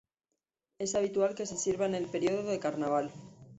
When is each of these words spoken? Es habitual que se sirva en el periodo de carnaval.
Es 0.79 0.95
habitual 0.95 1.35
que 1.35 1.45
se 1.45 1.55
sirva 1.57 1.85
en 1.85 1.93
el 1.93 2.07
periodo 2.07 2.41
de 2.49 2.57
carnaval. 2.59 3.11